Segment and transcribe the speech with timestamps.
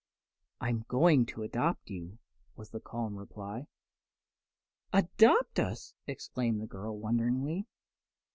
[0.59, 2.17] "I'm going to adopt you,"
[2.55, 3.67] was the calm reply.
[4.91, 7.67] "Adopt us!" exclaimed the girl, wonderingly.